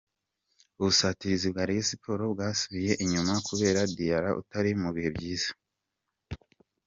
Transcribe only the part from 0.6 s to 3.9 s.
Ubusatirizi bwa Rayon Sports bwasubiye inyuma kubera